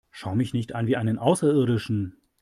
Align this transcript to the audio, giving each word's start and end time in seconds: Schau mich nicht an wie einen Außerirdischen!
Schau 0.09 0.33
mich 0.33 0.51
nicht 0.51 0.73
an 0.73 0.87
wie 0.87 0.97
einen 0.97 1.19
Außerirdischen! 1.19 2.17